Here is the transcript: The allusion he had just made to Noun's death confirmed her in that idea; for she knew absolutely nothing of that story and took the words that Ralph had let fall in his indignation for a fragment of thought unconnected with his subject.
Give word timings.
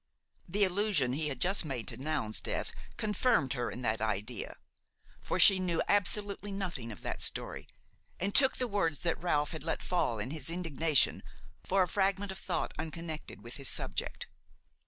The 0.49 0.63
allusion 0.63 1.13
he 1.13 1.27
had 1.27 1.39
just 1.39 1.63
made 1.63 1.87
to 1.89 1.95
Noun's 1.95 2.39
death 2.39 2.71
confirmed 2.97 3.53
her 3.53 3.69
in 3.69 3.83
that 3.83 4.01
idea; 4.01 4.57
for 5.19 5.37
she 5.39 5.59
knew 5.59 5.79
absolutely 5.87 6.51
nothing 6.51 6.91
of 6.91 7.01
that 7.03 7.21
story 7.21 7.67
and 8.19 8.33
took 8.33 8.57
the 8.57 8.67
words 8.67 9.01
that 9.01 9.21
Ralph 9.21 9.51
had 9.51 9.61
let 9.63 9.83
fall 9.83 10.17
in 10.17 10.31
his 10.31 10.49
indignation 10.49 11.21
for 11.63 11.83
a 11.83 11.87
fragment 11.87 12.31
of 12.31 12.39
thought 12.39 12.73
unconnected 12.79 13.43
with 13.43 13.57
his 13.57 13.69
subject. 13.69 14.25